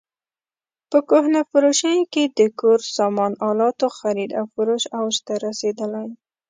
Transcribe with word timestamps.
په 0.89 0.97
کهنه 1.09 1.41
فروشیو 1.49 2.01
کې 2.13 2.23
د 2.37 2.39
کور 2.59 2.79
سامان 2.97 3.33
الاتو 3.49 3.87
خرید 3.97 4.29
او 4.39 4.45
فروش 4.53 4.83
اوج 4.97 5.15
ته 5.25 5.33
رسېدلی. 5.45 6.07